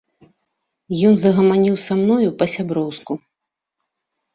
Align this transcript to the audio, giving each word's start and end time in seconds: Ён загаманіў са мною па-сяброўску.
Ён 1.11 1.19
загаманіў 1.25 1.75
са 1.85 1.93
мною 2.03 2.29
па-сяброўску. 2.43 3.13